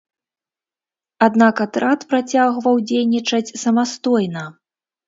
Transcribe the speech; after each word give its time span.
Аднак, 1.27 1.55
атрад 1.67 1.99
працягваў 2.15 2.75
дзейнічаць 2.89 3.53
самастойна. 3.67 4.43